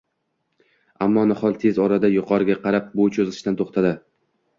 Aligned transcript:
Ammo 1.05 1.25
nihol 1.31 1.53
tez 1.63 1.79
orada 1.83 2.09
yuqoriga 2.13 2.55
qarab 2.63 2.87
bo‘y 3.01 3.13
cho‘zishdan 3.19 3.59
to'xtadi 3.61 3.93